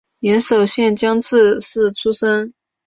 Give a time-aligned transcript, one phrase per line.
[0.21, 2.55] 岩手县江刺市出身。